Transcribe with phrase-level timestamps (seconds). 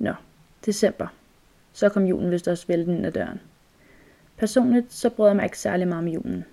[0.00, 0.12] Nå,
[0.66, 1.06] december.
[1.72, 3.40] Så kom julen vist også vælten ind ad døren.
[4.36, 6.44] Personligt så bryder jeg mig ikke særlig meget om julen,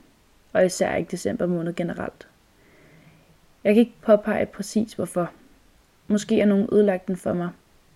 [0.54, 2.28] og især ikke december måned generelt.
[3.64, 5.32] Jeg kan ikke påpege præcis hvorfor.
[6.08, 7.50] Måske er nogen ødelagt den for mig.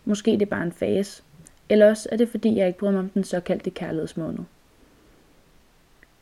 [0.05, 1.23] Måske det er bare en fase.
[1.69, 4.43] Eller også er det fordi, jeg ikke bryder mig om den såkaldte kærlighedsmåned.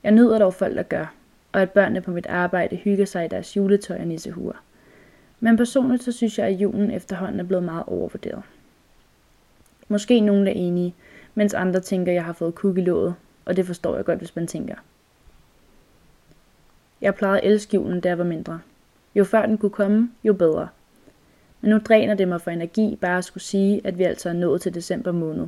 [0.04, 1.14] Jeg nyder dog folk, der gør,
[1.52, 4.64] og at børnene på mit arbejde hygger sig i deres juletøj og nissehuer.
[5.40, 8.44] Men personligt så synes jeg, at julen efterhånden er blevet meget overvurderet.
[9.92, 10.96] Måske nogen er enige,
[11.36, 14.18] mens andre tænker, at jeg har fået kuk i låget, og det forstår jeg godt,
[14.18, 14.76] hvis man tænker.
[17.02, 18.60] Jeg plejede at elske julen, da jeg var mindre.
[19.16, 20.68] Jo før den kunne komme, jo bedre.
[21.62, 24.34] Men nu dræner det mig for energi bare at skulle sige, at vi altså er
[24.34, 25.48] nået til december måned.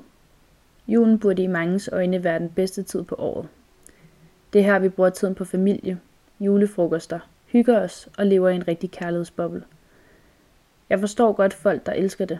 [0.87, 3.47] Julen burde i mangens øjne være den bedste tid på året.
[4.53, 5.99] Det er her, vi bruger tiden på familie,
[6.39, 9.63] julefrokoster, hygger os og lever i en rigtig kærlighedsboble.
[10.89, 12.39] Jeg forstår godt folk, der elsker det,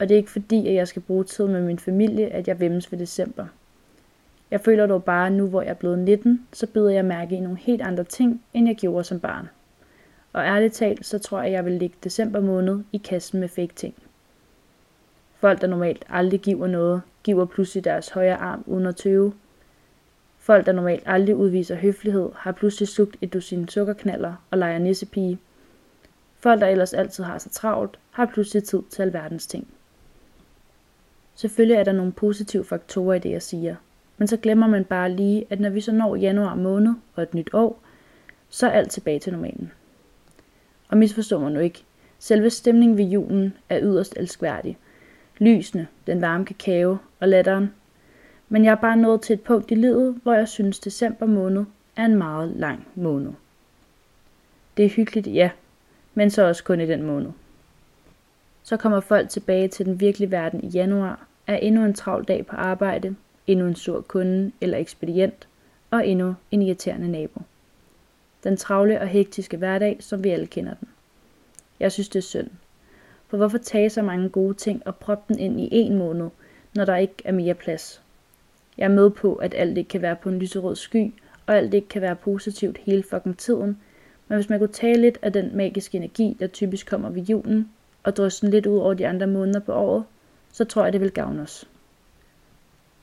[0.00, 2.60] og det er ikke fordi, at jeg skal bruge tid med min familie, at jeg
[2.60, 3.46] vemmes ved december.
[4.50, 7.40] Jeg føler dog bare, nu hvor jeg er blevet 19, så byder jeg mærke i
[7.40, 9.48] nogle helt andre ting, end jeg gjorde som barn.
[10.32, 13.74] Og ærligt talt, så tror jeg, jeg vil ligge december måned i kassen med fake
[13.76, 13.94] ting.
[15.34, 19.32] Folk, der normalt aldrig giver noget, giver pludselig deres højre arm uden at tøve.
[20.38, 25.38] Folk, der normalt aldrig udviser høflighed, har pludselig slugt et dusin sukkerknaller og leger nissepige.
[26.38, 29.68] Folk, der ellers altid har så travlt, har pludselig tid til alverdens ting.
[31.40, 33.76] Selvfølgelig er der nogle positive faktorer i det, jeg siger.
[34.18, 37.34] Men så glemmer man bare lige, at når vi så når januar måned og et
[37.34, 37.82] nyt år,
[38.48, 39.72] så er alt tilbage til normalen.
[40.88, 41.84] Og misforstår man nu ikke.
[42.18, 44.78] Selve stemningen ved julen er yderst elskværdig.
[45.38, 47.72] Lysene, den varme kakao og latteren.
[48.48, 51.64] Men jeg er bare nået til et punkt i livet, hvor jeg synes december måned
[51.96, 53.32] er en meget lang måned.
[54.76, 55.50] Det er hyggeligt, ja,
[56.14, 57.30] men så også kun i den måned.
[58.62, 62.46] Så kommer folk tilbage til den virkelige verden i januar, er endnu en travl dag
[62.46, 65.48] på arbejde, endnu en sur kunde eller ekspedient,
[65.90, 67.40] og endnu en irriterende nabo.
[68.44, 70.88] Den travle og hektiske hverdag, som vi alle kender den.
[71.80, 72.50] Jeg synes, det er synd.
[73.28, 76.28] For hvorfor tage så mange gode ting og proppe den ind i en måned,
[76.74, 78.02] når der ikke er mere plads?
[78.78, 81.12] Jeg er med på, at alt ikke kan være på en lyserød sky,
[81.46, 83.78] og alt ikke kan være positivt hele fucking tiden,
[84.28, 87.70] men hvis man kunne tage lidt af den magiske energi, der typisk kommer ved julen,
[88.02, 90.04] og drysse den lidt ud over de andre måneder på året,
[90.52, 91.68] så tror jeg, det vil gavne os.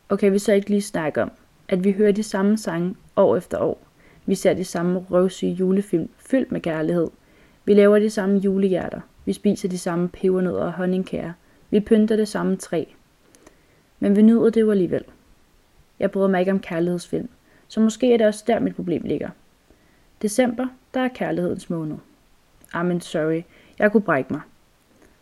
[0.10, 1.32] Og kan vi så ikke lige snakke om,
[1.70, 3.88] at vi hører de samme sange år efter år.
[4.26, 7.08] Vi ser de samme røvsyge julefilm fyldt med kærlighed.
[7.66, 9.02] Vi laver de samme julehjerter.
[9.26, 11.34] Vi spiser de samme pebernødder og honningkager.
[11.70, 12.84] Vi pynter det samme træ.
[14.00, 15.04] Men vi nyder det jo alligevel.
[16.00, 17.30] Jeg bryder mig ikke om kærlighedsfilm,
[17.68, 19.30] så måske er det også der, mit problem ligger.
[20.22, 21.98] December, der er kærlighedens måned.
[22.74, 23.42] Amen, sorry,
[23.80, 24.42] jeg kunne brække mig.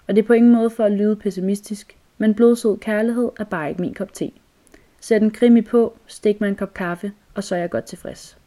[0.07, 3.69] Og det er på ingen måde for at lyde pessimistisk, men blodsød kærlighed er bare
[3.69, 4.31] ikke min kop te.
[4.99, 8.37] Sæt en krimi på, stik mig en kop kaffe, og så er jeg godt tilfreds.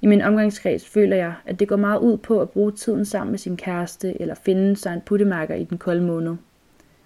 [0.00, 3.30] I min omgangskreds føler jeg, at det går meget ud på at bruge tiden sammen
[3.30, 6.36] med sin kæreste eller finde sig en puttemarker i den kolde måned.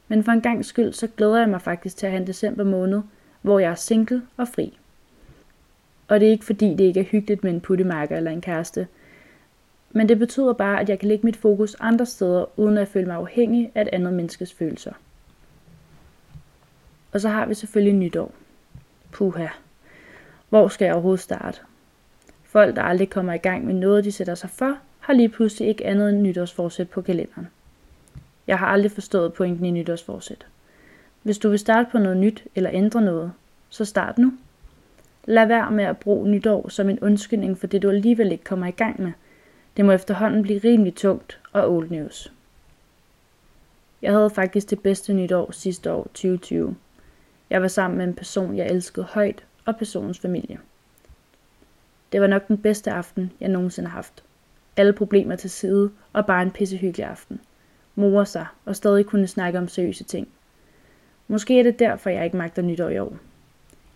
[0.08, 2.64] Men for en gang skyld, så glæder jeg mig faktisk til at have en december
[2.64, 3.02] måned,
[3.42, 4.78] hvor jeg er single og fri.
[6.08, 8.86] Og det er ikke fordi, det ikke er hyggeligt med en puttemarker eller en kæreste,
[9.96, 13.06] men det betyder bare, at jeg kan lægge mit fokus andre steder, uden at føle
[13.06, 14.92] mig afhængig af et andet menneskes følelser.
[17.12, 18.34] Og så har vi selvfølgelig nytår.
[19.12, 19.46] Puha.
[20.48, 21.60] Hvor skal jeg overhovedet starte?
[22.44, 25.68] Folk, der aldrig kommer i gang med noget, de sætter sig for, har lige pludselig
[25.68, 27.48] ikke andet end nytårsforsæt på kalenderen.
[28.46, 30.46] Jeg har aldrig forstået pointen i nytårsforsæt.
[31.22, 33.32] Hvis du vil starte på noget nyt eller ændre noget,
[33.68, 34.32] så start nu.
[35.24, 38.66] Lad være med at bruge nytår som en undskyldning for det, du alligevel ikke kommer
[38.66, 39.12] i gang med.
[39.76, 42.32] Det må efterhånden blive rimelig tungt og old news.
[44.02, 46.76] Jeg havde faktisk det bedste nytår sidste år, 2020.
[47.50, 50.58] Jeg var sammen med en person, jeg elskede højt, og personens familie.
[52.12, 54.24] Det var nok den bedste aften, jeg nogensinde har haft.
[54.76, 57.40] Alle problemer til side, og bare en pissehyggelig aften.
[57.94, 60.28] Mor sig, og stadig kunne snakke om seriøse ting.
[61.28, 63.16] Måske er det derfor, jeg ikke magter nytår i år.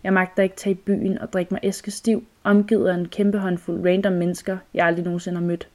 [0.03, 3.37] Jeg magter ikke tage i byen og drikke mig æske stiv, omgivet af en kæmpe
[3.37, 5.67] håndfuld random mennesker, jeg aldrig nogensinde har mødt.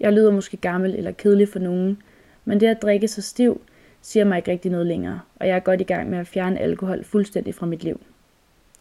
[0.00, 2.02] Jeg lyder måske gammel eller kedelig for nogen,
[2.44, 3.60] men det at drikke så stiv,
[4.02, 6.58] siger mig ikke rigtig noget længere, og jeg er godt i gang med at fjerne
[6.58, 8.00] alkohol fuldstændig fra mit liv.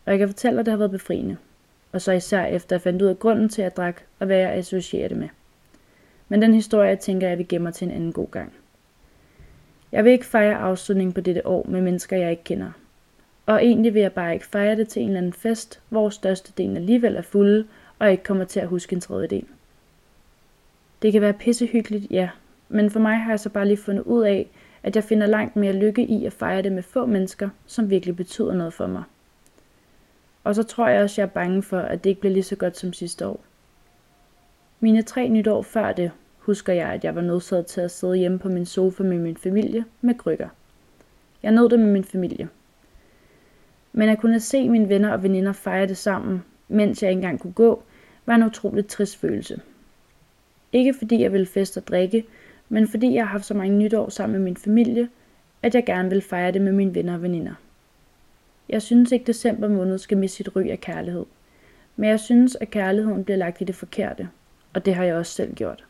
[0.06, 1.38] Og jeg kan fortælle dig, at det har været befriende.
[1.92, 4.38] Og så især efter at fandt ud af grunden til, at jeg drak, og hvad
[4.38, 5.30] jeg associerer det med.
[6.30, 8.54] Men den historie, jeg tænker, jeg vil gemme til en anden god gang.
[9.92, 12.72] Jeg vil ikke fejre afslutningen på dette år med mennesker, jeg ikke kender.
[13.46, 16.78] Og egentlig vil jeg bare ikke fejre det til en eller anden fest, hvor størstedelen
[16.78, 17.68] alligevel er fulde,
[18.00, 19.46] og ikke kommer til at huske en tredjedel.
[21.02, 22.30] Det kan være pissehyggeligt, ja,
[22.70, 24.50] men for mig har jeg så bare lige fundet ud af,
[24.84, 28.16] at jeg finder langt mere lykke i at fejre det med få mennesker, som virkelig
[28.16, 29.04] betyder noget for mig.
[30.44, 32.44] Og så tror jeg også, at jeg er bange for, at det ikke bliver lige
[32.44, 33.40] så godt som sidste år.
[34.80, 38.40] Mine tre nytår før det, husker jeg, at jeg var nødsaget til at sidde hjemme
[38.40, 40.50] på min sofa med min familie med krykker.
[41.44, 42.50] Jeg nåede det med min familie.
[43.98, 47.40] Men at kunne se mine venner og veninder fejre det sammen, mens jeg ikke engang
[47.40, 47.84] kunne gå,
[48.26, 49.62] var en utrolig trist følelse.
[50.74, 52.26] Ikke fordi jeg ville feste og drikke,
[52.70, 55.10] men fordi jeg har haft så mange nytår sammen med min familie,
[55.64, 57.54] at jeg gerne vil fejre det med mine venner og veninder.
[58.70, 61.26] Jeg synes ikke, december måned skal miste sit ry af kærlighed.
[61.96, 64.30] Men jeg synes, at kærligheden bliver lagt i det forkerte,
[64.74, 65.86] og det har jeg også selv gjort.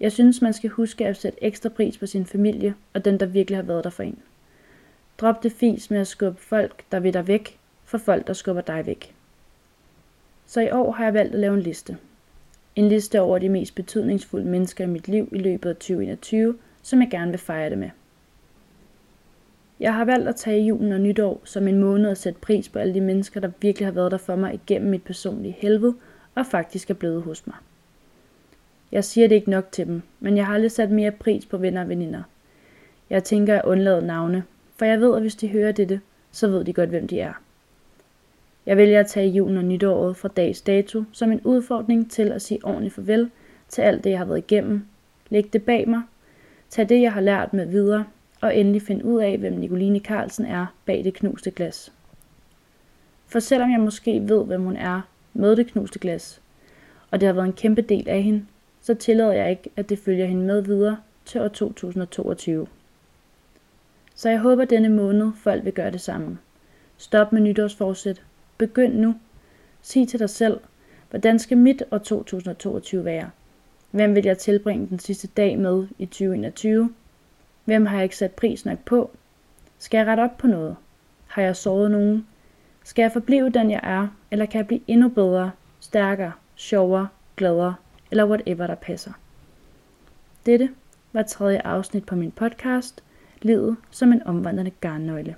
[0.00, 3.26] Jeg synes, man skal huske at sætte ekstra pris på sin familie og den, der
[3.26, 4.18] virkelig har været der for en.
[5.18, 8.62] Drop det fis med at skubbe folk, der vil dig væk, for folk, der skubber
[8.62, 9.14] dig væk.
[10.46, 11.96] Så i år har jeg valgt at lave en liste.
[12.74, 17.00] En liste over de mest betydningsfulde mennesker i mit liv i løbet af 2021, som
[17.00, 17.90] jeg gerne vil fejre det med.
[19.80, 22.78] Jeg har valgt at tage julen og nytår som en måned at sætte pris på
[22.78, 25.94] alle de mennesker, der virkelig har været der for mig igennem mit personlige helvede
[26.34, 27.56] og faktisk er blevet hos mig.
[28.92, 31.56] Jeg siger det ikke nok til dem, men jeg har aldrig sat mere pris på
[31.56, 32.22] venner og veninder.
[33.10, 34.44] Jeg tænker at undlade navne,
[34.76, 36.00] for jeg ved, at hvis de hører dette,
[36.30, 37.32] så ved de godt, hvem de er.
[38.66, 42.42] Jeg vælger at tage julen og nytåret fra dags dato som en udfordring til at
[42.42, 43.30] sige ordentligt farvel
[43.68, 44.86] til alt det, jeg har været igennem,
[45.30, 46.02] lægge det bag mig,
[46.70, 48.04] tage det, jeg har lært med videre,
[48.40, 51.92] og endelig finde ud af, hvem Nicoline Carlsen er bag det knuste glas.
[53.26, 55.00] For selvom jeg måske ved, hvem hun er
[55.34, 56.40] med det knuste glas,
[57.10, 58.44] og det har været en kæmpe del af hende,
[58.80, 62.66] så tillader jeg ikke, at det følger hende med videre til år 2022.
[64.18, 66.38] Så jeg håber denne måned, folk vil gøre det samme.
[66.96, 68.22] Stop med nytårsforsæt.
[68.58, 69.14] Begynd nu.
[69.82, 70.60] Sig til dig selv,
[71.10, 73.30] hvordan skal mit år 2022 være?
[73.90, 76.94] Hvem vil jeg tilbringe den sidste dag med i 2021?
[77.64, 79.10] Hvem har jeg ikke sat pris nok på?
[79.78, 80.76] Skal jeg rette op på noget?
[81.26, 82.26] Har jeg såret nogen?
[82.84, 87.74] Skal jeg forblive den jeg er, eller kan jeg blive endnu bedre, stærkere, sjovere, gladere,
[88.10, 89.12] eller whatever der passer?
[90.46, 90.70] Dette
[91.12, 93.02] var tredje afsnit på min podcast,
[93.42, 95.36] Livet som en omvandrende garnnøgle.